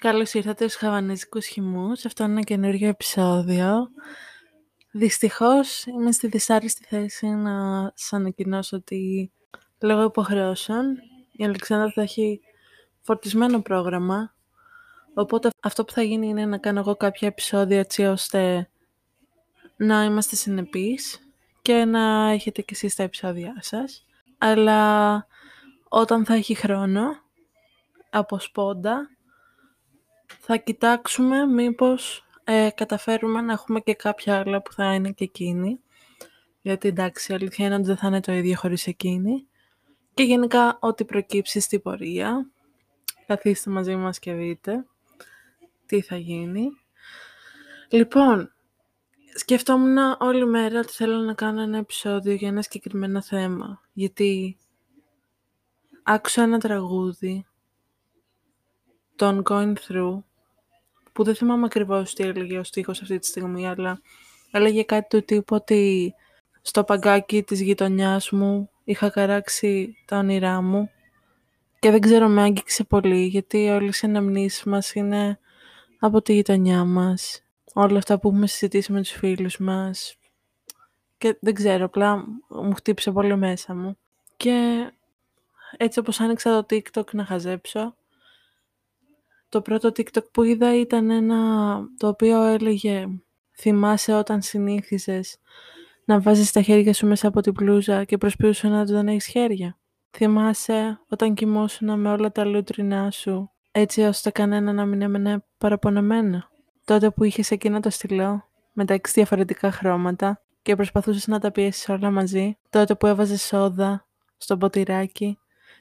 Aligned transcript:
Καλώς 0.00 0.32
ήρθατε 0.32 0.68
στους 0.68 0.80
Χαβανέζικους 0.80 1.46
χυμούς. 1.46 2.04
Αυτό 2.04 2.22
είναι 2.24 2.32
ένα 2.32 2.42
καινούργιο 2.42 2.88
επεισόδιο. 2.88 3.88
Δυστυχώς 4.90 5.84
είμαι 5.84 6.12
στη 6.12 6.26
δυσάρεστη 6.26 6.84
θέση 6.84 7.26
να 7.26 7.82
σας 7.94 8.12
ανακοινώσω 8.12 8.76
ότι 8.76 9.32
λόγω 9.80 10.02
υποχρεώσεων 10.02 10.84
η 11.32 11.44
Αλεξάνδρα 11.44 11.90
θα 11.90 12.02
έχει 12.02 12.40
φορτισμένο 13.02 13.60
πρόγραμμα. 13.62 14.34
Οπότε 15.14 15.50
αυτό 15.60 15.84
που 15.84 15.92
θα 15.92 16.02
γίνει 16.02 16.28
είναι 16.28 16.46
να 16.46 16.58
κάνω 16.58 16.80
εγώ 16.80 16.96
κάποια 16.96 17.28
επεισόδια 17.28 17.78
έτσι 17.78 18.04
ώστε 18.04 18.70
να 19.76 20.04
είμαστε 20.04 20.36
συνεπείς 20.36 21.18
και 21.62 21.84
να 21.84 22.30
έχετε 22.30 22.62
και 22.62 22.74
εσείς 22.74 22.94
τα 22.94 23.02
επεισόδια 23.02 23.56
σας. 23.60 24.06
Αλλά 24.38 25.26
όταν 25.88 26.24
θα 26.24 26.34
έχει 26.34 26.54
χρόνο 26.54 27.02
από 28.10 28.38
σπόντα 28.38 29.17
θα 30.50 30.56
κοιτάξουμε 30.56 31.46
μήπως 31.46 32.26
ε, 32.44 32.68
καταφέρουμε 32.74 33.40
να 33.40 33.52
έχουμε 33.52 33.80
και 33.80 33.94
κάποια 33.94 34.38
άλλα 34.38 34.62
που 34.62 34.72
θα 34.72 34.94
είναι 34.94 35.10
και 35.10 35.24
εκείνη. 35.24 35.80
Γιατί 36.60 36.88
εντάξει, 36.88 37.32
η 37.32 37.34
αλήθεια 37.34 37.66
είναι 37.66 37.74
ότι 37.74 37.84
δεν 37.84 37.96
θα 37.96 38.06
είναι 38.06 38.20
το 38.20 38.32
ίδιο 38.32 38.56
χωρίς 38.56 38.86
εκείνη. 38.86 39.46
Και 40.14 40.22
γενικά 40.22 40.76
ό,τι 40.80 41.04
προκύψει 41.04 41.60
στην 41.60 41.82
πορεία. 41.82 42.50
Καθίστε 43.26 43.70
μαζί 43.70 43.96
μας 43.96 44.18
και 44.18 44.32
δείτε 44.32 44.86
τι 45.86 46.00
θα 46.00 46.16
γίνει. 46.16 46.68
Λοιπόν, 47.88 48.52
σκεφτόμουν 49.34 49.96
όλη 50.18 50.46
μέρα 50.46 50.78
ότι 50.78 50.92
θέλω 50.92 51.16
να 51.16 51.34
κάνω 51.34 51.60
ένα 51.60 51.78
επεισόδιο 51.78 52.34
για 52.34 52.48
ένα 52.48 52.62
συγκεκριμένο 52.62 53.22
θέμα. 53.22 53.80
Γιατί 53.92 54.58
άκουσα 56.02 56.42
ένα 56.42 56.58
τραγούδι, 56.58 57.46
τον 59.16 59.42
Going 59.48 59.74
Through, 59.88 60.22
που 61.18 61.24
δεν 61.24 61.34
θυμάμαι 61.34 61.64
ακριβώς 61.64 62.14
τι 62.14 62.24
έλεγε 62.24 62.58
ο 62.58 62.64
στίχος 62.64 63.02
αυτή 63.02 63.18
τη 63.18 63.26
στιγμή, 63.26 63.68
αλλά 63.68 64.00
έλεγε 64.50 64.82
κάτι 64.82 65.08
του 65.08 65.24
τύπου 65.24 65.56
ότι 65.56 66.14
στο 66.62 66.84
παγκάκι 66.84 67.42
της 67.42 67.60
γειτονιάς 67.60 68.30
μου 68.30 68.70
είχα 68.84 69.08
καράξει 69.10 69.96
τα 70.04 70.18
όνειρά 70.18 70.60
μου 70.62 70.90
και 71.78 71.90
δεν 71.90 72.00
ξέρω 72.00 72.28
με 72.28 72.42
άγγιξε 72.42 72.84
πολύ, 72.84 73.24
γιατί 73.24 73.68
όλες 73.68 74.02
οι 74.02 74.06
αναμνήσεις 74.06 74.64
μας 74.64 74.94
είναι 74.94 75.38
από 75.98 76.22
τη 76.22 76.32
γειτονιά 76.32 76.84
μας. 76.84 77.42
Όλα 77.74 77.98
αυτά 77.98 78.18
που 78.18 78.28
έχουμε 78.28 78.46
συζητήσει 78.46 78.92
με 78.92 79.00
τους 79.00 79.10
φίλους 79.10 79.58
μας. 79.58 80.16
Και 81.18 81.36
δεν 81.40 81.54
ξέρω, 81.54 81.84
απλά 81.84 82.24
μου 82.48 82.74
χτύπησε 82.74 83.10
πολύ 83.10 83.36
μέσα 83.36 83.74
μου. 83.74 83.98
Και 84.36 84.88
έτσι 85.76 85.98
όπως 85.98 86.20
άνοιξα 86.20 86.64
το 86.64 86.76
TikTok 86.76 87.10
να 87.12 87.24
χαζέψω, 87.24 87.96
το 89.48 89.60
πρώτο 89.60 89.88
TikTok 89.88 90.30
που 90.32 90.42
είδα 90.42 90.80
ήταν 90.80 91.10
ένα 91.10 91.80
το 91.96 92.08
οποίο 92.08 92.42
έλεγε 92.42 93.06
«Θυμάσαι 93.56 94.12
όταν 94.12 94.42
συνήθιζες 94.42 95.38
να 96.04 96.20
βάζεις 96.20 96.52
τα 96.52 96.62
χέρια 96.62 96.92
σου 96.92 97.06
μέσα 97.06 97.28
από 97.28 97.40
την 97.40 97.52
πλούζα 97.52 98.04
και 98.04 98.18
προσποιούσαν 98.18 98.70
να 98.70 98.84
δεν 98.84 99.08
έχεις 99.08 99.26
χέρια. 99.26 99.78
Θυμάσαι 100.10 101.00
όταν 101.08 101.34
κοιμόσουν 101.34 102.00
με 102.00 102.10
όλα 102.10 102.32
τα 102.32 102.44
λούτρινά 102.44 103.10
σου 103.10 103.50
έτσι 103.70 104.02
ώστε 104.02 104.30
κανένα 104.30 104.72
να 104.72 104.84
μην 104.84 105.02
έμενε 105.02 105.44
παραπονεμένο. 105.58 106.48
Τότε 106.84 107.10
που 107.10 107.24
είχες 107.24 107.50
εκείνο 107.50 107.80
το 107.80 107.90
στυλό 107.90 108.44
με 108.72 108.84
τα 108.84 108.94
έξι 108.94 109.12
διαφορετικά 109.12 109.70
χρώματα 109.70 110.42
και 110.62 110.76
προσπαθούσες 110.76 111.26
να 111.26 111.38
τα 111.38 111.50
πιέσεις 111.50 111.88
όλα 111.88 112.10
μαζί. 112.10 112.58
Τότε 112.70 112.94
που 112.94 113.06
έβαζες 113.06 113.42
σόδα 113.42 114.06
στο 114.36 114.56
ποτηράκι 114.56 115.38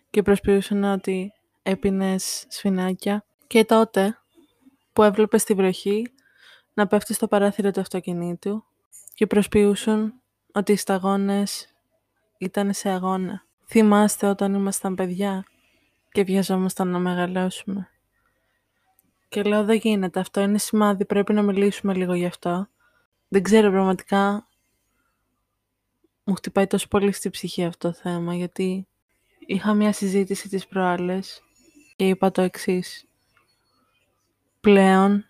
και 0.09 0.21
προσποιούσαν 0.21 0.83
ότι 0.83 1.31
έπινες 1.63 2.45
σφινάκια 2.47 3.25
και 3.47 3.65
τότε 3.65 4.17
που 4.93 5.03
έβλεπες 5.03 5.43
τη 5.43 5.53
βροχή 5.53 6.11
να 6.73 6.87
πέφτει 6.87 7.13
στο 7.13 7.27
παράθυρο 7.27 7.71
του 7.71 7.79
αυτοκινήτου 7.79 8.63
και 9.13 9.27
προσποιούσαν 9.27 10.13
ότι 10.53 10.71
οι 10.71 10.75
σταγόνες 10.75 11.75
ήταν 12.37 12.73
σε 12.73 12.89
αγώνα. 12.89 13.45
Θυμάστε 13.65 14.27
όταν 14.27 14.53
ήμασταν 14.53 14.95
παιδιά 14.95 15.45
και 16.11 16.23
βιαζόμασταν 16.23 16.87
να 16.87 16.99
μεγαλώσουμε. 16.99 17.89
Και 19.29 19.43
λέω 19.43 19.63
δεν 19.63 19.77
γίνεται, 19.77 20.19
αυτό 20.19 20.41
είναι 20.41 20.57
σημάδι, 20.57 21.05
πρέπει 21.05 21.33
να 21.33 21.41
μιλήσουμε 21.41 21.93
λίγο 21.93 22.13
γι' 22.13 22.25
αυτό. 22.25 22.67
Δεν 23.27 23.43
ξέρω 23.43 23.71
πραγματικά, 23.71 24.47
μου 26.23 26.35
χτυπάει 26.35 26.67
τόσο 26.67 26.87
πολύ 26.87 27.11
στη 27.11 27.29
ψυχή 27.29 27.63
αυτό 27.63 27.87
το 27.87 27.93
θέμα, 27.93 28.35
γιατί 28.35 28.87
είχα 29.39 29.73
μια 29.73 29.93
συζήτηση 29.93 30.49
τις 30.49 30.67
προάλλες 30.67 31.41
και 31.95 32.07
είπα 32.07 32.31
το 32.31 32.41
εξής 32.41 33.06
πλέον, 34.67 35.25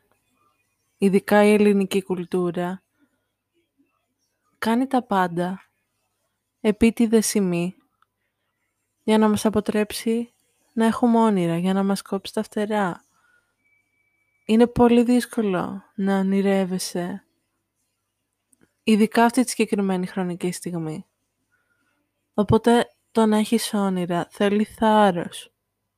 ειδικά 0.97 1.43
η 1.43 1.53
ελληνική 1.53 2.03
κουλτούρα, 2.03 2.83
κάνει 4.57 4.87
τα 4.87 5.03
πάντα 5.03 5.61
επίτηδες 6.61 7.25
σημεί 7.25 7.75
για 9.03 9.17
να 9.17 9.29
μας 9.29 9.45
αποτρέψει 9.45 10.33
να 10.73 10.85
έχουμε 10.85 11.19
όνειρα, 11.19 11.57
για 11.57 11.73
να 11.73 11.83
μας 11.83 12.01
κόψει 12.01 12.33
τα 12.33 12.43
φτερά. 12.43 13.03
Είναι 14.45 14.67
πολύ 14.67 15.03
δύσκολο 15.03 15.83
να 15.95 16.19
ονειρεύεσαι, 16.19 17.25
ειδικά 18.83 19.23
αυτή 19.23 19.43
τη 19.43 19.49
συγκεκριμένη 19.49 20.05
χρονική 20.05 20.51
στιγμή. 20.51 21.05
Οπότε 22.33 22.87
το 23.11 23.25
να 23.25 23.37
έχεις 23.37 23.73
όνειρα 23.73 24.27
θέλει 24.29 24.63
θάρρος. 24.63 25.51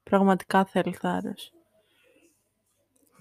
Πραγματικά 0.04 0.66
θέλει 0.66 0.94
θάρρος. 0.94 1.54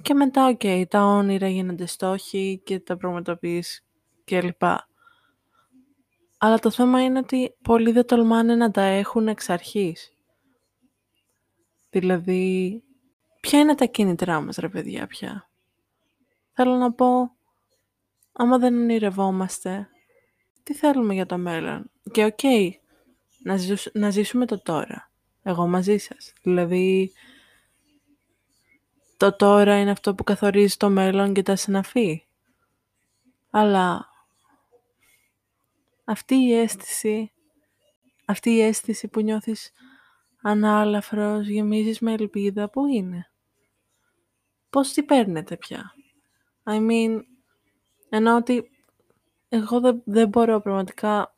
Και 0.02 0.14
μετά, 0.14 0.46
OK, 0.46 0.60
okay, 0.62 0.84
τα 0.88 1.02
όνειρα 1.04 1.48
γίνονται 1.48 1.86
στόχοι 1.86 2.60
και 2.64 2.80
τα 2.80 2.96
πραγματοποιείς 2.96 3.84
κλπ. 4.24 4.62
Αλλά 6.38 6.58
το 6.58 6.70
θέμα 6.70 7.04
είναι 7.04 7.18
ότι 7.18 7.54
πολλοί 7.62 7.92
δεν 7.92 8.06
τολμάνε 8.06 8.54
να 8.54 8.70
τα 8.70 8.82
έχουν 8.82 9.28
εξ 9.28 9.50
αρχής. 9.50 10.12
Δηλαδή, 11.90 12.82
ποια 13.40 13.58
είναι 13.58 13.74
τα 13.74 13.84
κίνητρά 13.84 14.40
μας, 14.40 14.56
ρε 14.56 14.68
παιδιά, 14.68 15.06
πια; 15.06 15.48
Θέλω 16.52 16.74
να 16.74 16.92
πω, 16.92 17.36
άμα 18.32 18.58
δεν 18.58 18.74
ονειρευόμαστε, 18.74 19.88
τι 20.62 20.74
θέλουμε 20.74 21.14
για 21.14 21.26
το 21.26 21.38
μέλλον; 21.38 21.90
Και 22.12 22.24
OK, 22.24 22.38
okay, 22.42 22.70
να, 23.42 23.56
να 23.92 24.10
ζήσουμε 24.10 24.46
το 24.46 24.62
τώρα. 24.62 25.10
Εγώ 25.42 25.66
μαζί 25.66 25.96
σας. 25.96 26.32
Δηλαδή, 26.42 27.12
το 29.18 29.36
τώρα 29.36 29.80
είναι 29.80 29.90
αυτό 29.90 30.14
που 30.14 30.24
καθορίζει 30.24 30.76
το 30.76 30.90
μέλλον 30.90 31.34
και 31.34 31.42
τα 31.42 31.56
συναφή. 31.56 32.26
Αλλά 33.50 34.08
αυτή 36.04 36.34
η 36.34 36.54
αίσθηση, 36.54 37.32
αυτή 38.24 38.50
η 38.50 38.60
αίσθηση 38.60 39.08
που 39.08 39.20
νιώθεις 39.20 39.72
ανάλαφρος, 40.42 41.48
γεμίζεις 41.48 42.00
με 42.00 42.12
ελπίδα, 42.12 42.70
πού 42.70 42.86
είναι; 42.86 43.30
Πώς 44.70 44.92
τη 44.92 45.02
παίρνετε 45.02 45.56
πια; 45.56 45.92
I 46.64 46.90
mean, 46.90 47.20
ενώ 48.08 48.36
ότι 48.36 48.70
εγώ 49.48 49.80
δεν, 49.80 50.02
δεν 50.04 50.28
μπορώ 50.28 50.60
πραγματικά 50.60 51.34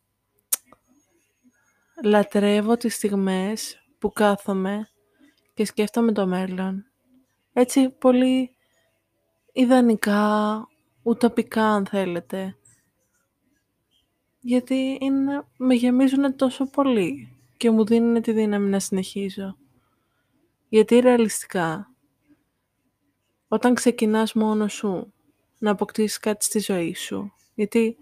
λατρεύω 2.05 2.77
τις 2.77 2.95
στιγμές 2.95 3.83
που 3.99 4.12
κάθομαι 4.12 4.89
και 5.55 5.65
σκέφτομαι 5.65 6.12
το 6.12 6.27
μέλλον 6.27 6.90
έτσι 7.60 7.91
πολύ 7.91 8.54
ιδανικά, 9.53 10.69
ουτοπικά 11.03 11.65
αν 11.65 11.87
θέλετε. 11.87 12.56
Γιατί 14.41 14.98
είναι, 15.00 15.44
με 15.56 15.75
γεμίζουν 15.75 16.37
τόσο 16.37 16.70
πολύ 16.70 17.38
και 17.56 17.70
μου 17.70 17.84
δίνουν 17.84 18.22
τη 18.22 18.32
δύναμη 18.32 18.69
να 18.69 18.78
συνεχίζω. 18.78 19.56
Γιατί 20.69 20.99
ρεαλιστικά, 20.99 21.91
όταν 23.49 23.75
ξεκινάς 23.75 24.32
μόνος 24.32 24.73
σου 24.73 25.12
να 25.58 25.70
αποκτήσεις 25.70 26.19
κάτι 26.19 26.44
στη 26.44 26.58
ζωή 26.58 26.94
σου, 26.94 27.32
γιατί 27.55 27.96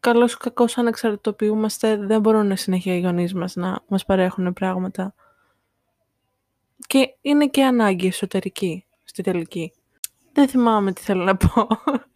καλώς 0.00 0.32
ή 0.32 0.36
κακώς 0.36 0.78
ανεξαρτητοποιούμαστε, 0.78 1.96
δεν 1.96 2.20
μπορούν 2.20 2.56
συνεχεία 2.56 2.94
οι 2.94 3.00
γονείς 3.00 3.34
μας 3.34 3.56
να 3.56 3.82
μας 3.88 4.04
παρέχουν 4.04 4.52
πράγματα. 4.52 5.14
Και 6.86 7.16
είναι 7.20 7.46
και 7.46 7.64
ανάγκη 7.64 8.06
εσωτερική 8.06 8.86
στη 9.04 9.22
τελική. 9.22 9.72
Δεν 10.32 10.48
θυμάμαι 10.48 10.92
τι 10.92 11.00
θέλω 11.02 11.24
να 11.24 11.36
πω. 11.36 11.66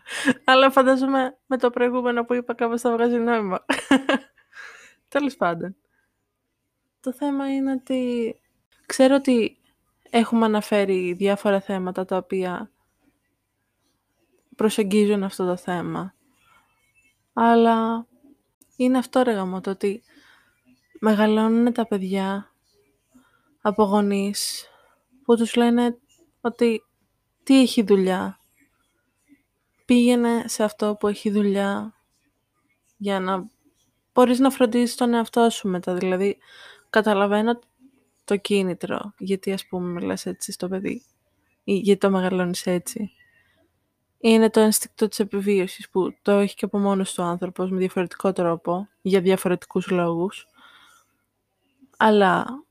Αλλά 0.45 0.71
φαντάζομαι 0.71 1.39
με 1.47 1.59
το 1.59 1.71
προηγούμενο 1.71 2.25
που 2.25 2.35
είπα 2.35 2.55
κάπως 2.55 2.81
θα 2.81 2.93
βγάζει 2.93 3.17
νόημα. 3.17 3.65
Τέλος 5.09 5.37
πάντων. 5.37 5.77
Το 7.01 7.13
θέμα 7.13 7.55
είναι 7.55 7.73
ότι 7.73 8.35
ξέρω 8.87 9.15
ότι 9.15 9.57
έχουμε 10.11 10.45
αναφέρει 10.45 11.13
διάφορα 11.13 11.61
θέματα 11.61 12.05
τα 12.05 12.17
οποία 12.17 12.71
προσεγγίζουν 14.57 15.23
αυτό 15.23 15.47
το 15.47 15.57
θέμα. 15.57 16.15
Αλλά 17.33 18.07
είναι 18.77 18.99
αυτό 18.99 19.23
ρε 19.23 19.35
το 19.35 19.71
ότι 19.71 20.03
μεγαλώνουν 21.01 21.73
τα 21.73 21.87
παιδιά 21.87 22.52
από 23.63 23.83
γονείς 23.85 24.69
που 25.25 25.37
τους 25.37 25.55
λένε 25.55 25.99
ότι 26.41 26.83
τι 27.43 27.61
έχει 27.61 27.83
δουλειά. 27.83 28.39
Πήγαινε 29.85 30.45
σε 30.47 30.65
αυτό 30.65 30.97
που 31.01 31.09
έχει 31.09 31.31
δουλειά 31.31 31.95
για 32.97 33.21
να 33.21 33.51
μπορείς 34.15 34.39
να 34.39 34.51
φροντίζεις 34.51 34.95
τον 34.95 35.15
εαυτό 35.15 35.51
σου 35.51 35.69
μετά. 35.69 35.95
Δηλαδή, 35.95 36.39
καταλαβαίνω 36.91 37.59
το 38.25 38.37
κίνητρο, 38.37 39.15
γιατί 39.19 39.53
ας 39.53 39.67
πούμε 39.67 39.89
μιλάς 39.89 40.27
έτσι 40.27 40.53
στο 40.53 40.69
παιδί 40.69 41.03
ή 41.65 41.75
γιατί 41.75 42.01
το 42.01 42.11
μεγαλώνεις 42.11 42.67
έτσι. 42.67 43.13
Είναι 44.19 44.51
το 44.51 44.61
ένστικτο 44.61 45.09
της 45.09 45.19
επιβίωσης 45.19 45.91
που 45.91 46.15
το 46.23 46.33
έχει 46.33 46.55
και 46.55 46.65
από 46.65 46.79
μόνος 46.79 47.15
του 47.15 47.23
άνθρωπος 47.23 47.71
με 47.71 47.79
διαφορετικό 47.79 48.33
τρόπο, 48.33 48.89
για 49.03 49.21
διαφορετικούς 49.21 49.91
λόγους. 49.91 50.47
Αλλά 51.97 52.65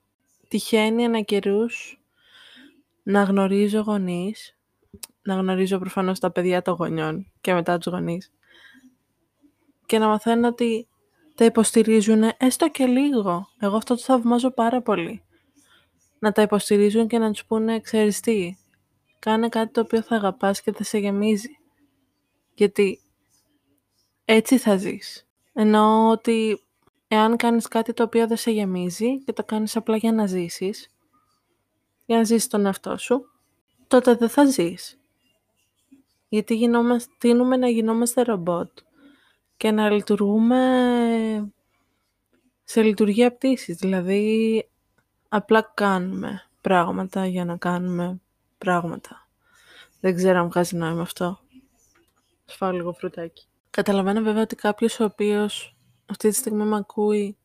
τυχαίνει 0.51 1.03
ένα 1.03 1.21
καιρούς 1.21 2.01
να 3.03 3.23
γνωρίζω 3.23 3.79
γονείς, 3.79 4.57
να 5.21 5.35
γνωρίζω 5.35 5.79
προφανώς 5.79 6.19
τα 6.19 6.31
παιδιά 6.31 6.61
των 6.61 6.73
γονιών 6.73 7.31
και 7.41 7.53
μετά 7.53 7.77
τους 7.77 7.91
γονείς 7.91 8.31
και 9.85 9.99
να 9.99 10.07
μαθαίνω 10.07 10.47
ότι 10.47 10.87
τα 11.35 11.45
υποστηρίζουν 11.45 12.23
έστω 12.37 12.69
και 12.69 12.85
λίγο. 12.85 13.47
Εγώ 13.59 13.75
αυτό 13.75 13.95
το 13.95 14.01
θαυμάζω 14.01 14.51
πάρα 14.51 14.81
πολύ. 14.81 15.23
Να 16.19 16.31
τα 16.31 16.41
υποστηρίζουν 16.41 17.07
και 17.07 17.17
να 17.17 17.31
τους 17.31 17.45
πούνε, 17.45 17.79
ξέρεις 17.79 18.19
τι, 18.19 18.55
κάνε 19.19 19.49
κάτι 19.49 19.71
το 19.71 19.81
οποίο 19.81 20.01
θα 20.01 20.15
αγαπάς 20.15 20.61
και 20.61 20.71
θα 20.71 20.83
σε 20.83 20.97
γεμίζει. 20.97 21.59
Γιατί 22.53 22.99
έτσι 24.25 24.57
θα 24.57 24.77
ζεις. 24.77 25.27
Εννοώ 25.53 26.09
ότι 26.09 26.61
εάν 27.13 27.37
κάνεις 27.37 27.67
κάτι 27.67 27.93
το 27.93 28.03
οποίο 28.03 28.27
δεν 28.27 28.37
σε 28.37 28.51
γεμίζει 28.51 29.23
και 29.23 29.33
το 29.33 29.43
κάνεις 29.43 29.75
απλά 29.75 29.97
για 29.97 30.11
να 30.11 30.25
ζήσεις, 30.25 30.89
για 32.05 32.17
να 32.17 32.23
ζήσεις 32.23 32.47
τον 32.47 32.65
εαυτό 32.65 32.97
σου, 32.97 33.29
τότε 33.87 34.15
δεν 34.15 34.29
θα 34.29 34.45
ζεις. 34.45 34.99
Γιατί 36.29 36.55
γινόμαστε, 36.55 37.13
τίνουμε 37.17 37.57
να 37.57 37.67
γινόμαστε 37.69 38.21
ρομπότ 38.21 38.77
και 39.57 39.71
να 39.71 39.89
λειτουργούμε 39.89 41.51
σε 42.63 42.81
λειτουργία 42.81 43.33
πτήσης. 43.33 43.77
Δηλαδή, 43.77 44.69
απλά 45.29 45.71
κάνουμε 45.73 46.49
πράγματα 46.61 47.25
για 47.25 47.45
να 47.45 47.57
κάνουμε 47.57 48.21
πράγματα. 48.57 49.27
Δεν 49.99 50.15
ξέρω 50.15 50.39
αν 50.39 50.49
βγάζει 50.49 50.75
νόημα 50.75 51.01
αυτό. 51.01 51.39
Σφάω 52.45 52.71
λίγο 52.71 52.93
φρουτάκι. 52.93 53.45
Καταλαβαίνω 53.69 54.21
βέβαια 54.21 54.41
ότι 54.41 54.55
κάποιος 54.55 54.99
ο 54.99 55.03
οποίος 55.03 55.75
αυτή 56.11 56.29
τη 56.29 56.35
στιγμή 56.35 56.63
με 56.63 56.75
ακούει 56.75 57.37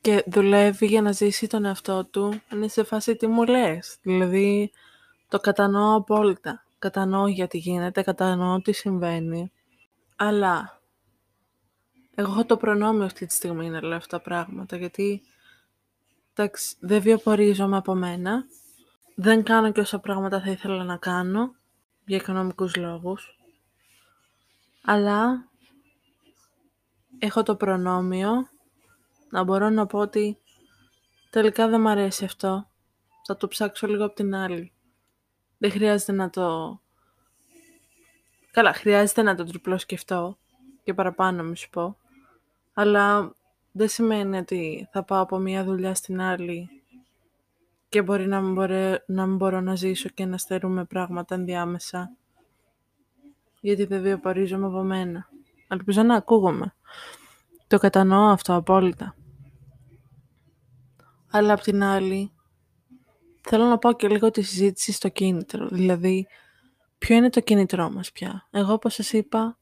και 0.00 0.24
δουλεύει 0.26 0.86
για 0.86 1.02
να 1.02 1.12
ζήσει 1.12 1.46
τον 1.46 1.64
εαυτό 1.64 2.04
του, 2.04 2.40
είναι 2.52 2.68
σε 2.68 2.84
φάση 2.84 3.16
τι 3.16 3.26
μου 3.26 3.44
λες; 3.44 3.96
Δηλαδή, 4.02 4.72
το 5.28 5.40
κατανοώ 5.40 5.94
απόλυτα. 5.94 6.64
Κατανοώ 6.78 7.26
γιατί 7.26 7.58
γίνεται, 7.58 8.02
κατανοώ 8.02 8.60
τι 8.60 8.72
συμβαίνει. 8.72 9.52
Αλλά 10.16 10.80
εγώ 12.14 12.30
έχω 12.32 12.44
το 12.44 12.56
προνόμιο 12.56 13.04
αυτή 13.04 13.26
τη 13.26 13.34
στιγμή 13.34 13.70
να 13.70 13.82
λέω 13.82 13.96
αυτά 13.96 14.16
τα 14.16 14.22
πράγματα, 14.22 14.76
γιατί 14.76 15.22
εντάξει, 16.34 16.76
δεν 16.80 17.00
βιοπορίζομαι 17.00 17.76
από 17.76 17.94
μένα, 17.94 18.44
δεν 19.14 19.42
κάνω 19.42 19.72
και 19.72 19.80
όσα 19.80 19.98
πράγματα 19.98 20.40
θα 20.40 20.50
ήθελα 20.50 20.84
να 20.84 20.96
κάνω, 20.96 21.54
για 22.04 22.16
οικονομικούς 22.16 22.76
λόγους, 22.76 23.38
αλλά 24.84 25.48
έχω 27.18 27.42
το 27.42 27.56
προνόμιο 27.56 28.30
να 29.30 29.42
μπορώ 29.42 29.70
να 29.70 29.86
πω 29.86 29.98
ότι 29.98 30.38
τελικά 31.30 31.68
δεν 31.68 31.80
μ' 31.80 31.88
αρέσει 31.88 32.24
αυτό, 32.24 32.70
θα 33.26 33.36
το 33.36 33.48
ψάξω 33.48 33.86
λίγο 33.86 34.04
από 34.04 34.14
την 34.14 34.34
άλλη. 34.34 34.72
Δεν 35.58 35.70
χρειάζεται 35.70 36.12
να 36.12 36.30
το 36.30 36.78
Καλά, 38.54 38.72
χρειάζεται 38.72 39.22
να 39.22 39.34
το 39.34 39.44
τριπλό 39.44 39.78
σκεφτώ 39.78 40.38
και 40.82 40.94
παραπάνω 40.94 41.42
μη 41.42 41.56
σου 41.56 41.70
πω. 41.70 41.96
Αλλά 42.72 43.34
δεν 43.72 43.88
σημαίνει 43.88 44.36
ότι 44.36 44.88
θα 44.92 45.04
πάω 45.04 45.22
από 45.22 45.38
μία 45.38 45.64
δουλειά 45.64 45.94
στην 45.94 46.20
άλλη 46.20 46.68
και 47.88 48.02
μπορεί 48.02 48.26
να 48.26 48.40
μην, 48.40 48.52
μπορέ, 48.52 49.04
να 49.06 49.26
μπορώ 49.26 49.60
να 49.60 49.74
ζήσω 49.74 50.08
και 50.08 50.24
να 50.24 50.38
στερούμε 50.38 50.84
πράγματα 50.84 51.34
ενδιάμεσα. 51.34 52.16
Γιατί 53.60 53.84
δεν 53.84 54.02
βιοπαρίζομαι 54.02 54.66
από 54.66 54.82
μένα. 54.82 55.28
Ελπίζω 55.68 56.02
να 56.02 56.14
ακούγομαι. 56.14 56.74
Το 57.66 57.78
κατανοώ 57.78 58.28
αυτό 58.28 58.54
απόλυτα. 58.54 59.16
Αλλά 61.30 61.52
απ' 61.52 61.60
την 61.60 61.82
άλλη, 61.82 62.32
θέλω 63.40 63.64
να 63.64 63.78
πάω 63.78 63.92
και 63.92 64.08
λίγο 64.08 64.30
τη 64.30 64.42
συζήτηση 64.42 64.92
στο 64.92 65.08
κίνητρο. 65.08 65.68
Δηλαδή, 65.68 66.26
Ποιο 67.04 67.16
είναι 67.16 67.30
το 67.30 67.40
κίνητρό 67.40 67.90
μας 67.90 68.12
πια; 68.12 68.48
Εγώ, 68.50 68.72
όπως 68.72 68.94
σας 68.94 69.12
είπα, 69.12 69.58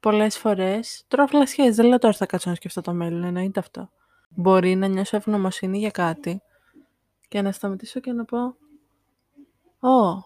πολλές 0.00 0.38
φορές 0.38 1.04
τρώω 1.08 1.26
φλασιές. 1.26 1.76
Δεν 1.76 1.86
λέω 1.86 1.98
τώρα 1.98 2.14
θα 2.14 2.26
κάτσω 2.26 2.48
να 2.48 2.54
σκεφτώ 2.54 2.80
το 2.80 2.92
μέλλον, 2.92 3.24
εννοείται 3.24 3.60
αυτό. 3.60 3.90
Μπορεί 4.28 4.74
να 4.74 4.86
νιώσω 4.86 5.16
ευγνωμοσύνη 5.16 5.78
για 5.78 5.90
κάτι 5.90 6.42
και 7.28 7.42
να 7.42 7.52
σταματήσω 7.52 8.00
και 8.00 8.12
να 8.12 8.24
πω 8.24 8.38
«Ω, 9.88 10.22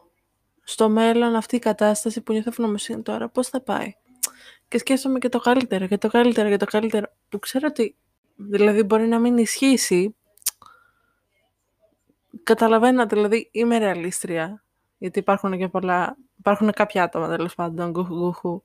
στο 0.63 0.89
μέλλον 0.89 1.35
αυτή 1.35 1.57
η 1.57 1.59
κατάσταση 1.59 2.21
που 2.21 2.33
νιώθω 2.33 2.51
ευγνωμοσύνη 2.51 3.03
τώρα, 3.03 3.29
πώς 3.29 3.49
θα 3.49 3.61
πάει». 3.63 3.95
Και 4.69 4.79
σκέφτομαι 4.79 5.19
και 5.19 5.29
το 5.29 5.39
καλύτερο, 5.39 5.87
και 5.87 5.99
το 5.99 6.09
καλύτερο, 6.09 6.49
και 6.49 6.57
το 6.57 6.65
καλύτερο, 6.65 7.07
που 7.29 7.39
ξέρω 7.39 7.67
ότι 7.71 7.97
δηλαδή 8.37 8.83
μπορεί 8.83 9.07
να 9.07 9.19
μην 9.19 9.37
ισχύσει. 9.37 10.17
Καταλαβαίνω, 12.43 13.07
δηλαδή 13.07 13.49
είμαι 13.53 13.79
ρεαλίστρια 13.79 14.63
γιατί 14.99 15.19
υπάρχουν 15.19 15.59
και 15.59 15.69
πολλά, 15.69 16.17
υπάρχουν 16.39 16.73
κάποια 16.73 17.03
άτομα 17.03 17.29
τέλος 17.29 17.55
πάντων, 17.55 17.91
γκουχου 17.91 18.63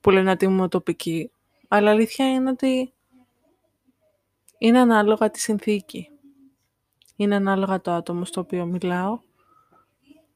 που 0.00 0.10
λένε 0.10 0.30
ότι 0.30 0.44
είμαι 0.44 0.68
τοπική. 0.68 1.30
Αλλά 1.68 1.90
αλήθεια 1.90 2.32
είναι 2.32 2.50
ότι 2.50 2.92
είναι 4.58 4.78
ανάλογα 4.78 5.30
τη 5.30 5.40
συνθήκη. 5.40 6.10
Είναι 7.16 7.34
ανάλογα 7.34 7.80
το 7.80 7.90
άτομο 7.90 8.24
στο 8.24 8.40
οποίο 8.40 8.66
μιλάω. 8.66 9.20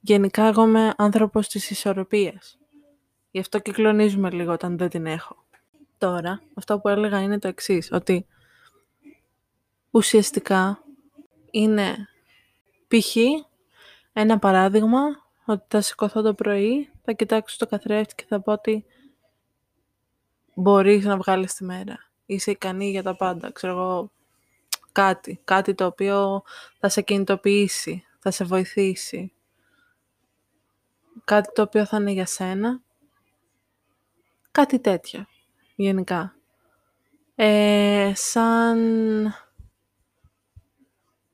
Γενικά 0.01 0.47
εγώ 0.47 0.63
είμαι 0.63 0.95
άνθρωπος 0.97 1.49
της 1.49 1.71
ισορροπίας. 1.71 2.59
Γι' 3.35 3.41
αυτό 3.41 3.59
κυκλονίζουμε 3.59 4.31
λίγο 4.31 4.53
όταν 4.53 4.79
δεν 4.79 4.89
την 4.89 5.07
έχω. 5.07 5.45
Τώρα, 5.99 6.43
αυτό 6.55 6.79
που 6.79 6.89
έλεγα 6.89 7.21
είναι 7.21 7.39
το 7.39 7.49
εξής, 7.49 7.93
ότι 7.93 8.27
ουσιαστικά 9.91 10.85
είναι 11.51 12.09
π.χ. 12.89 13.17
Ένα 14.13 14.39
παράδειγμα, 14.39 15.01
ότι 15.45 15.65
θα 15.69 15.81
σηκωθώ 15.81 16.23
το 16.23 16.35
πρωί, 16.35 16.91
θα 17.05 17.13
κοιτάξω 17.13 17.57
το 17.59 17.67
καθρέφτη 17.67 18.15
και 18.15 18.25
θα 18.29 18.41
πω 18.41 18.53
ότι 18.53 18.85
μπορείς 20.55 21.05
να 21.05 21.17
βγάλεις 21.17 21.55
τη 21.55 21.65
μέρα. 21.65 21.99
Είσαι 22.27 22.51
ικανή 22.51 22.91
για 22.91 23.03
τα 23.03 23.17
πάντα, 23.17 23.53
ξέρω 23.53 23.73
εγώ, 23.73 24.11
κάτι. 24.93 25.41
Κάτι 25.45 25.75
το 25.75 25.87
οποίο 25.87 26.43
θα 26.79 26.89
σε 26.89 27.03
κινητοποιήσει, 27.03 28.05
θα 28.19 28.31
σε 28.31 28.45
βοηθήσει. 28.45 29.33
Κάτι 31.25 31.53
το 31.53 31.63
οποίο 31.63 31.87
θα 31.87 31.97
είναι 31.97 32.11
για 32.11 32.27
σένα. 32.27 32.84
Κάτι 34.55 34.79
τέτοιο, 34.79 35.27
γενικά. 35.75 36.37
Ε, 37.35 38.13
σαν 38.15 38.79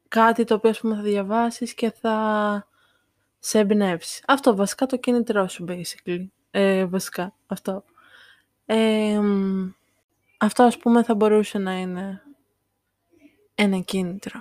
κάτι 0.09 0.45
το 0.45 0.55
οποίο, 0.55 0.71
ας 0.71 0.81
πούμε, 0.81 0.95
θα 0.95 1.03
διαβάσεις 1.03 1.75
και 1.75 1.91
θα 1.91 2.67
σε 3.39 3.59
εμπνεύσει. 3.59 4.23
Αυτό 4.27 4.57
βασικά 4.57 4.87
το 4.87 4.97
κίνητρό 4.97 5.49
σου, 5.49 5.65
basically. 5.69 6.27
Ε, 6.51 6.85
βασικά, 6.85 7.35
αυτό. 7.47 7.85
Ε, 8.67 9.21
αυτό, 10.39 10.63
ας 10.63 10.79
πούμε, 10.79 11.03
θα 11.03 11.15
μπορούσε 11.15 11.59
να 11.59 11.81
είναι 11.81 12.23
ένα 13.55 13.79
κίνητρο. 13.79 14.41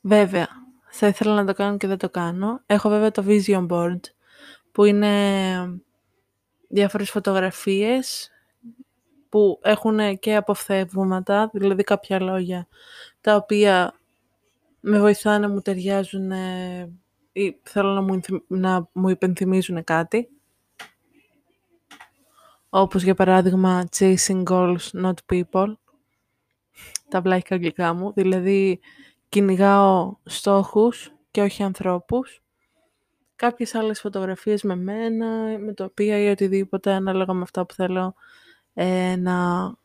Βέβαια, 0.00 0.48
θα 0.90 1.06
ήθελα 1.06 1.34
να 1.34 1.44
το 1.46 1.52
κάνω 1.52 1.76
και 1.76 1.86
δεν 1.86 1.98
το 1.98 2.10
κάνω. 2.10 2.62
Έχω 2.66 2.88
βέβαια 2.88 3.10
το 3.10 3.24
Vision 3.26 3.66
Board, 3.68 4.00
που 4.72 4.84
είναι 4.84 5.82
διάφορες 6.68 7.10
φωτογραφίες 7.10 8.30
που 9.28 9.58
έχουν 9.62 10.18
και 10.18 10.36
αποφθεύγματα, 10.36 11.50
δηλαδή 11.52 11.82
κάποια 11.82 12.20
λόγια 12.20 12.68
τα 13.20 13.36
οποία 13.36 13.94
με 14.80 15.00
βοηθάνε, 15.00 15.48
μου 15.48 15.60
ταιριάζουν 15.60 16.30
ή 17.32 17.58
θέλω 17.62 17.92
να 17.92 18.00
μου, 18.02 18.20
να 18.46 18.88
μου 18.92 19.08
υπενθυμίζουν 19.08 19.84
κάτι. 19.84 20.28
Όπως 22.68 23.02
για 23.02 23.14
παράδειγμα 23.14 23.88
chasing 23.96 24.42
goals, 24.44 24.90
not 24.92 25.14
people. 25.32 25.72
Τα 27.08 27.20
βλάχικα 27.20 27.54
αγγλικά 27.54 27.92
μου. 27.92 28.12
Δηλαδή 28.12 28.80
κυνηγάω 29.28 30.16
στόχους 30.24 31.12
και 31.30 31.42
όχι 31.42 31.62
ανθρώπους. 31.62 32.42
Κάποιες 33.38 33.74
άλλες 33.74 34.00
φωτογραφίες 34.00 34.62
με 34.62 34.76
μένα, 34.76 35.58
με 35.58 35.72
το 35.72 35.84
οποία 35.84 36.18
ή 36.18 36.28
οτιδήποτε 36.28 36.92
ανάλογα 36.92 37.32
με 37.32 37.42
αυτά 37.42 37.66
που 37.66 37.74
θέλω 37.74 38.14
ε, 38.74 39.16
να 39.16 39.34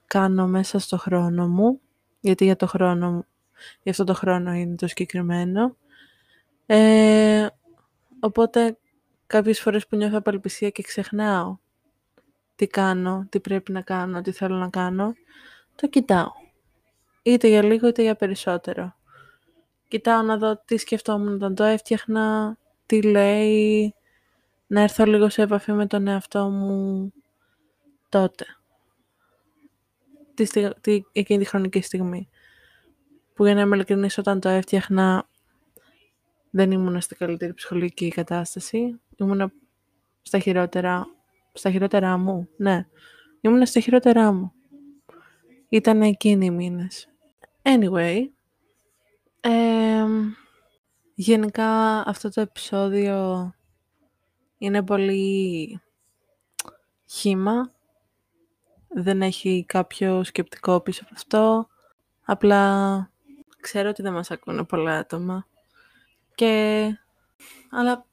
κάνω 0.08 0.48
μέσα 0.48 0.80
στο 0.80 0.98
χρόνο 0.98 1.48
μου. 1.48 1.80
Γιατί 2.20 2.44
για, 2.44 2.56
το 2.56 2.68
χρόνο, 2.68 3.26
για 3.82 3.92
αυτό 3.92 4.04
το 4.04 4.14
χρόνο 4.14 4.54
είναι 4.54 4.76
το 4.76 4.88
συγκεκριμένο. 4.88 5.76
Ε, 6.66 7.48
οπότε 8.20 8.78
κάποιες 9.28 9.60
φορές 9.60 9.88
που 9.88 9.96
νιώθω 9.96 10.18
απελπισία 10.18 10.70
και 10.70 10.84
ξεχνάω 10.84 11.58
τι 12.56 12.68
κάνω, 12.68 13.28
τι 13.30 13.40
πρέπει 13.40 13.72
να 13.72 13.82
κάνω, 13.82 14.22
τι 14.22 14.32
θέλω 14.32 14.56
να 14.56 14.70
κάνω, 14.70 15.14
το 15.76 15.88
κοιτάω. 15.88 16.32
Είτε 17.22 17.48
για 17.48 17.64
λίγο 17.64 17.88
είτε 17.88 18.02
για 18.02 18.16
περισσότερο. 18.16 18.96
Κοιτάω 19.88 20.22
να 20.22 20.38
δω 20.38 20.62
τι 20.66 20.78
σκεφτόμουν 20.78 21.34
όταν 21.34 21.56
το 21.56 21.64
έφτιαχνα, 21.64 22.58
τι 22.94 23.02
λέει, 23.02 23.96
να 24.68 24.82
έρθω 24.82 25.06
λίγο 25.06 25.30
σε 25.30 25.42
επαφή 25.42 25.72
με 25.72 25.88
τον 25.88 26.08
εαυτό 26.08 26.50
μου 26.50 27.12
τότε. 28.10 28.46
Τη, 30.82 31.02
εκείνη 31.12 31.40
τη 31.40 31.46
χρονική 31.46 31.82
στιγμή. 31.82 32.30
Που 33.34 33.46
για 33.46 33.54
να 33.54 33.62
είμαι 33.62 33.76
ειλικρινής 33.76 34.18
όταν 34.18 34.40
το 34.40 34.50
έφτιαχνα 34.50 35.28
δεν 36.50 36.72
ήμουν 36.72 37.02
στην 37.02 37.18
καλύτερη 37.18 37.54
ψυχολογική 37.54 38.10
κατάσταση. 38.10 39.00
Ήμουν 39.18 39.52
στα 40.22 40.40
χειρότερα, 40.40 41.08
στα 41.54 41.72
χειρότερά 41.72 42.18
μου. 42.18 42.50
Ναι, 42.58 42.88
ήμουν 43.42 43.66
στα 43.66 43.80
χειρότερά 43.80 44.32
μου. 44.32 44.54
Ήταν 45.70 46.02
εκείνοι 46.02 46.46
οι 46.46 46.52
μήνες. 46.52 47.10
Anyway, 47.62 48.28
γενικά 51.14 52.00
αυτό 52.08 52.30
το 52.30 52.42
επεισόδιο 52.42 53.52
είναι 54.58 54.84
πολύ 54.84 55.82
χήμα. 57.06 57.72
Δεν 58.96 59.22
έχει 59.22 59.66
κάποιο 59.68 60.24
σκεπτικό 60.24 60.82
πίσω 60.82 61.02
από 61.04 61.14
αυτό. 61.16 61.68
Απλά 62.26 63.12
ξέρω 63.60 63.90
ότι 63.90 64.02
δεν 64.02 64.14
μας 64.14 64.32
ακούνε 64.32 64.64
πολλά 64.64 64.98
άτομα. 64.98 65.48
Και... 66.36 66.86
Αλλά 67.72 68.06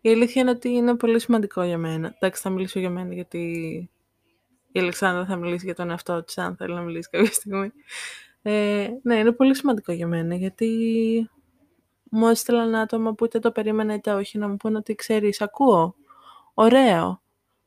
η 0.00 0.08
αλήθεια 0.08 0.42
είναι 0.42 0.50
ότι 0.50 0.68
είναι 0.68 0.96
πολύ 0.96 1.20
σημαντικό 1.20 1.62
για 1.62 1.78
μένα. 1.78 2.14
Εντάξει, 2.14 2.42
θα 2.42 2.50
μιλήσω 2.50 2.78
για 2.78 2.90
μένα 2.90 3.14
γιατί 3.14 3.38
η 4.72 4.80
Αλεξάνδρα 4.80 5.24
θα 5.24 5.36
μιλήσει 5.36 5.64
για 5.64 5.74
τον 5.74 5.90
εαυτό 5.90 6.24
της, 6.24 6.38
αν 6.38 6.56
θέλει 6.56 6.74
να 6.74 6.80
μιλήσει 6.80 7.08
κάποια 7.10 7.32
στιγμή. 7.32 7.72
Ε, 8.42 8.88
ναι, 9.02 9.16
είναι 9.16 9.32
πολύ 9.32 9.54
σημαντικό 9.56 9.92
για 9.92 10.06
μένα, 10.06 10.34
γιατί 10.34 11.30
μου 12.10 12.28
έστειλαν 12.28 12.74
άτομα 12.74 13.14
που 13.14 13.24
είτε 13.24 13.38
το 13.38 13.52
περίμενα 13.52 13.94
είτε 13.94 14.12
όχι 14.12 14.38
να 14.38 14.48
μου 14.48 14.56
πούνε 14.56 14.76
ότι 14.76 14.94
ξέρεις, 14.94 15.40
ακούω, 15.40 15.94
ωραίο, 16.54 17.22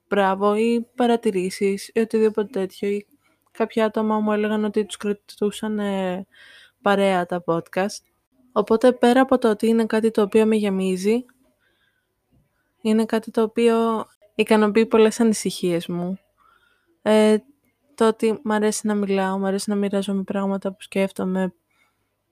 μπράβο 0.07 0.55
ή 0.55 0.87
παρατηρήσεις 0.95 1.87
ή 1.93 1.99
οτιδήποτε 1.99 2.47
τέτοιο 2.59 2.89
ή 2.89 3.07
κάποια 3.51 3.85
άτομα 3.85 4.19
μου 4.19 4.31
έλεγαν 4.31 4.63
ότι 4.63 4.85
τους 4.85 4.97
κρατούσαν 4.97 5.79
ε, 5.79 6.27
παρέα 6.81 7.25
τα 7.25 7.43
podcast. 7.45 8.03
Οπότε 8.51 8.91
πέρα 8.91 9.21
από 9.21 9.37
το 9.37 9.49
ότι 9.49 9.67
είναι 9.67 9.85
κάτι 9.85 10.11
το 10.11 10.21
οποίο 10.21 10.45
με 10.45 10.55
γεμίζει, 10.55 11.25
είναι 12.81 13.05
κάτι 13.05 13.31
το 13.31 13.41
οποίο 13.41 14.05
ικανοποιεί 14.35 14.85
πολλές 14.85 15.19
ανησυχίες 15.19 15.87
μου. 15.87 16.17
Ε, 17.01 17.37
το 17.95 18.07
ότι 18.07 18.39
μ' 18.43 18.51
αρέσει 18.51 18.87
να 18.87 18.95
μιλάω, 18.95 19.37
μ' 19.37 19.45
αρέσει 19.45 19.69
να 19.69 19.75
μοιράζομαι 19.75 20.23
πράγματα 20.23 20.71
που 20.71 20.81
σκέφτομαι, 20.81 21.53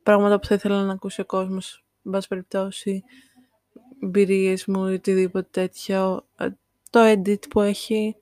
πράγματα 0.04 0.40
που 0.40 0.48
θα 0.48 0.56
ήθελα 0.56 0.84
να 0.84 0.94
ακούσει 0.94 1.22
ο 1.22 1.26
κόσμος, 1.26 1.86
εν 2.06 2.12
πάση 2.12 2.28
περιπτώσει, 2.28 3.04
εμπειρίες 4.04 4.66
μου 4.66 4.88
ή 4.88 4.94
οτιδήποτε 4.94 5.48
τέτοιο. 5.52 6.26
Ε, 6.38 6.48
το 6.90 7.00
edit 7.04 7.50
που 7.50 7.62
έχει, 7.62 8.16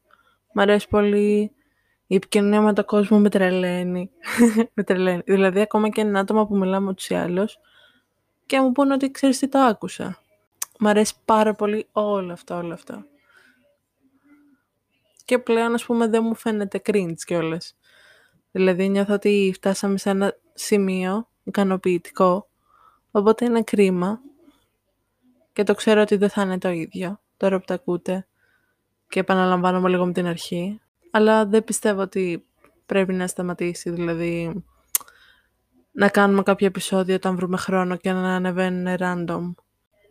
μ' 0.54 0.60
αρέσει 0.60 0.88
πολύ. 0.88 1.52
Η 2.10 2.16
επικοινωνία 2.16 2.62
με 2.62 2.74
τον 2.74 2.86
κόσμο 2.86 3.20
με 3.20 3.30
τρελαίνει. 3.30 4.10
με 4.74 4.84
τρελαίνει. 4.84 5.22
Δηλαδή, 5.26 5.60
ακόμα 5.62 5.90
και 5.90 6.02
ένα 6.02 6.20
άτομα 6.20 6.48
που 6.48 6.58
μιλάμε 6.58 6.90
ούτως 6.90 7.10
ή 7.10 7.16
άλλως 7.16 7.60
και 8.46 8.62
μου 8.62 8.72
πούνε 8.72 8.94
ότι 8.94 9.12
ξέρεις 9.12 9.40
τι 9.40 9.48
το 9.48 9.60
άκουσα. 9.60 10.20
Μ' 10.80 10.88
αρέσει 10.88 11.14
πάρα 11.26 11.54
πολύ 11.54 11.88
όλο 11.92 12.34
αυτό, 12.34 12.56
όλο 12.56 12.74
αυτό 12.74 13.06
και 15.28 15.40
πλέον 15.40 15.74
ας 15.74 15.86
πούμε 15.86 16.08
δεν 16.08 16.24
μου 16.24 16.36
φαίνεται 16.36 16.82
cringe 16.86 17.22
κιόλας. 17.26 17.78
Δηλαδή 18.52 18.90
νιώθω 18.90 19.14
ότι 19.14 19.52
φτάσαμε 19.56 19.98
σε 19.98 20.10
ένα 20.10 20.38
σημείο 20.54 21.30
ικανοποιητικό, 21.44 22.47
οπότε 23.12 23.46
είναι 23.46 23.64
κρίμα 23.64 24.22
και 25.54 25.64
το 25.64 25.74
ξέρω 25.74 26.02
ότι 26.02 26.16
δεν 26.16 26.30
θα 26.30 26.42
είναι 26.42 26.58
το 26.58 26.70
ίδιο 26.70 27.20
τώρα 27.38 27.60
που 27.60 27.66
τα 27.66 27.74
ακούτε 27.74 28.28
και 29.08 29.20
επαναλαμβάνομαι 29.20 29.90
λίγο 29.90 30.06
με 30.06 30.12
την 30.12 30.26
αρχή, 30.26 30.80
αλλά 31.12 31.46
δεν 31.46 31.64
πιστεύω 31.64 32.02
ότι 32.02 32.46
πρέπει 32.86 33.14
να 33.14 33.28
σταματήσει, 33.28 33.90
δηλαδή 33.90 34.64
να 35.92 36.10
κάνουμε 36.10 36.44
κάποιο 36.44 36.68
επεισόδιο 36.68 37.16
όταν 37.16 37.36
βρούμε 37.36 37.58
χρόνο 37.58 37.96
και 37.96 38.12
να 38.12 38.36
ανεβαίνουν 38.36 38.96
random. 39.00 39.54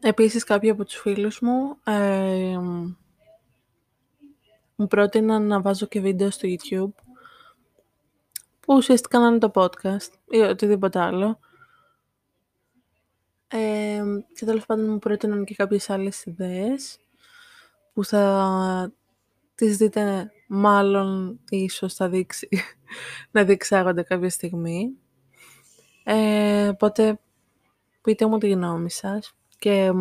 Επίσης 0.00 0.44
κάποιοι 0.44 0.70
από 0.70 0.84
τους 0.84 0.94
φίλους 0.94 1.40
μου 1.40 1.76
ε, 1.84 2.58
μου 4.76 4.86
πρότειναν 4.86 5.46
να 5.46 5.60
βάζω 5.60 5.86
και 5.86 6.00
βίντεο 6.00 6.30
στο 6.30 6.48
YouTube 6.48 7.02
που 8.60 8.74
ουσιαστικά 8.74 9.18
να 9.18 9.26
είναι 9.26 9.38
το 9.38 9.50
podcast 9.54 10.12
ή 10.28 10.38
οτιδήποτε 10.38 11.00
άλλο. 11.00 11.38
Ε, 13.48 14.02
και 14.34 14.44
τέλος 14.44 14.66
πάντων 14.66 14.90
μου 14.90 14.98
πρότειναν 14.98 15.44
και 15.44 15.54
κάποιες 15.54 15.90
άλλες 15.90 16.24
ιδέες 16.24 16.98
που 17.92 18.04
θα 18.04 18.92
τις 19.54 19.76
δείτε 19.76 20.30
μάλλον 20.48 21.40
ίσως 21.48 21.94
θα 21.94 22.08
δείξει 22.08 22.48
να 23.30 23.44
διεξάγονται 23.44 24.02
κάποια 24.02 24.30
στιγμή. 24.30 24.96
Ε, 26.04 26.68
οπότε 26.68 27.20
πείτε 28.02 28.26
μου 28.26 28.38
τη 28.38 28.48
γνώμη 28.48 28.90
σας 28.90 29.34
και 29.58 29.92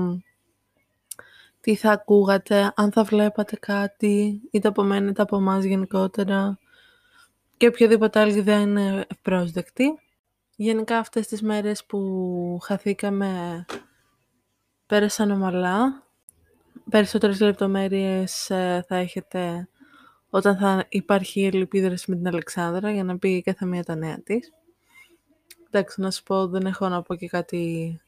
τι 1.60 1.76
θα 1.76 1.92
ακούγατε, 1.92 2.74
αν 2.76 2.92
θα 2.92 3.04
βλέπατε 3.04 3.56
κάτι, 3.56 4.42
είτε 4.52 4.68
από 4.68 4.84
μένα 4.84 5.10
είτε 5.10 5.22
από 5.22 5.38
εμάς 5.38 5.64
γενικότερα 5.64 6.60
και 7.58 7.68
οποιαδήποτε 7.68 8.20
άλλη 8.20 8.38
ιδέα 8.38 8.60
είναι 8.60 9.06
ευπρόσδεκτη. 9.08 10.00
Γενικά 10.56 10.98
αυτές 10.98 11.28
τις 11.28 11.42
μέρες 11.42 11.86
που 11.86 12.60
χαθήκαμε 12.62 13.66
πέρασαν 14.86 15.32
ομαλά. 15.32 16.04
Περισσότερες 16.90 17.40
λεπτομέρειες 17.40 18.50
ε, 18.50 18.86
θα 18.88 18.96
έχετε 18.96 19.70
όταν 20.30 20.58
θα 20.58 20.86
υπάρχει 20.90 21.42
η 21.42 21.46
ελπίδραση 21.46 22.12
με 22.12 22.18
την 22.18 22.28
Αλεξάνδρα 22.28 22.92
για 22.92 23.04
να 23.04 23.18
πει 23.18 23.42
κάθε 23.42 23.66
μία 23.66 23.84
τα 23.84 23.96
νέα 23.96 24.22
της. 24.22 24.54
Εντάξει, 25.68 26.02
να 26.02 26.12
σου 26.12 26.24
πω, 26.24 26.48
δεν 26.48 26.66
έχω 26.66 26.90
να 26.90 27.02
πω 27.02 27.16
και 27.16 27.28
κάτι 27.28 28.02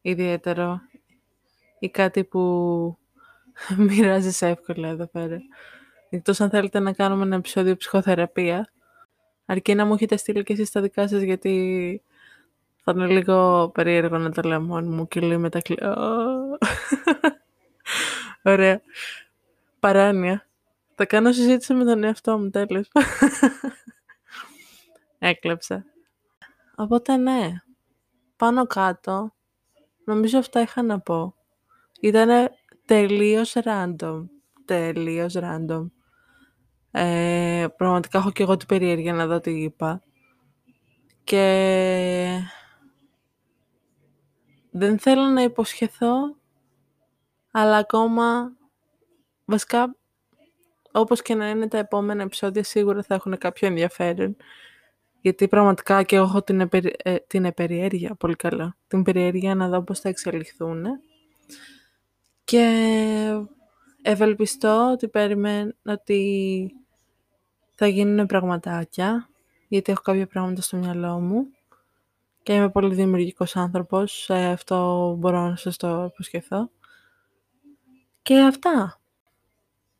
ιδιαίτερο 0.00 0.80
ή 1.78 1.88
κάτι 1.90 2.24
που 2.24 2.40
μοιράζεσαι 3.86 4.46
εύκολα 4.46 4.88
εδώ 4.88 5.06
πέρα. 5.06 5.40
Εκτός 6.10 6.40
αν 6.40 6.50
θέλετε 6.50 6.78
να 6.78 6.92
κάνουμε 6.92 7.22
ένα 7.22 7.36
επεισόδιο 7.36 7.76
ψυχοθεραπεία, 7.76 8.72
αρκεί 9.50 9.74
να 9.74 9.84
μου 9.84 9.94
έχετε 9.94 10.16
στείλει 10.16 10.42
και 10.42 10.52
εσείς 10.52 10.70
τα 10.70 10.80
δικά 10.80 11.08
σας, 11.08 11.22
γιατί 11.22 12.02
θα 12.82 12.92
είναι 12.96 13.06
λίγο 13.06 13.70
περίεργο 13.74 14.18
να 14.18 14.30
τα 14.30 14.46
λέω 14.46 14.60
μόνο 14.60 14.90
μου 14.90 15.08
και 15.08 15.20
λέει 15.20 15.36
μετά 15.36 15.60
Ωραία. 18.42 18.80
Παράνοια. 19.80 20.46
Θα 20.94 21.06
κάνω 21.06 21.32
συζήτηση 21.32 21.74
με 21.74 21.84
τον 21.84 22.04
εαυτό 22.04 22.38
μου, 22.38 22.50
τέλος. 22.50 22.90
Έκλεψα. 25.18 25.84
Οπότε 26.76 27.16
ναι, 27.16 27.50
πάνω 28.36 28.66
κάτω, 28.66 29.34
νομίζω 30.04 30.38
αυτά 30.38 30.60
είχα 30.60 30.82
να 30.82 31.00
πω. 31.00 31.34
Ήταν 32.00 32.50
τελείως 32.84 33.56
random. 33.64 34.24
Τελείως 34.64 35.34
random. 35.36 35.86
Ε, 36.90 37.66
πραγματικά 37.76 38.18
έχω 38.18 38.30
και 38.30 38.42
εγώ 38.42 38.56
την 38.56 38.68
περιέργεια 38.68 39.12
να 39.12 39.26
δω 39.26 39.40
τι 39.40 39.50
είπα. 39.50 40.02
Και 41.24 42.40
δεν 44.70 44.98
θέλω 44.98 45.22
να 45.22 45.42
υποσχεθώ, 45.42 46.36
αλλά 47.50 47.76
ακόμα 47.76 48.52
βασικά 49.44 49.94
όπως 50.92 51.22
και 51.22 51.34
να 51.34 51.48
είναι 51.48 51.68
τα 51.68 51.78
επόμενα 51.78 52.22
επεισόδια 52.22 52.64
σίγουρα 52.64 53.02
θα 53.02 53.14
έχουν 53.14 53.38
κάποιο 53.38 53.68
ενδιαφέρον. 53.68 54.36
Γιατί 55.20 55.48
πραγματικά 55.48 56.02
και 56.02 56.16
εγώ 56.16 56.24
έχω 56.24 56.42
την, 56.42 56.68
ε, 57.02 57.16
την 57.26 57.44
επεριέργεια 57.44 58.14
πολύ 58.14 58.36
καλά. 58.36 58.76
Την 58.86 59.02
περιέργεια 59.02 59.54
να 59.54 59.68
δω 59.68 59.82
πώς 59.82 60.00
θα 60.00 60.08
εξελιχθούν. 60.08 60.84
Και 62.44 62.66
ευελπιστώ 64.02 64.90
ότι 64.92 65.08
περιμένω 65.08 65.72
ότι 65.84 66.74
θα 67.74 67.86
γίνουν 67.86 68.26
πραγματάκια, 68.26 69.28
γιατί 69.68 69.92
έχω 69.92 70.00
κάποια 70.02 70.26
πράγματα 70.26 70.62
στο 70.62 70.76
μυαλό 70.76 71.20
μου 71.20 71.46
και 72.42 72.54
είμαι 72.54 72.70
πολύ 72.70 72.94
δημιουργικός 72.94 73.56
άνθρωπος, 73.56 74.30
ε, 74.30 74.46
αυτό 74.46 75.14
μπορώ 75.18 75.48
να 75.48 75.56
σας 75.56 75.76
το 75.76 76.04
υποσχεθώ. 76.04 76.70
Και 78.22 78.38
αυτά. 78.38 79.00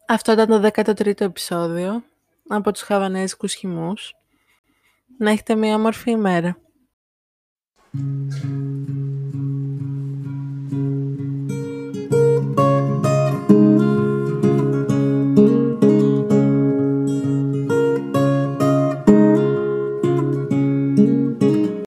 Αυτό 0.06 0.32
ήταν 0.32 0.48
το 0.48 0.60
13ο 0.60 1.20
επεισόδιο 1.20 2.02
από 2.48 2.72
τους 2.72 2.82
Χαβανέζικους 2.82 3.54
χυμούς. 3.54 4.14
Να 5.18 5.30
έχετε 5.30 5.54
μια 5.54 5.74
όμορφη 5.74 6.10
ημέρα. 6.10 6.56